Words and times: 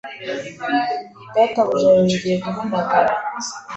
Databuja 1.33 1.87
yongeye 1.95 2.35
guhamagara 2.43 3.13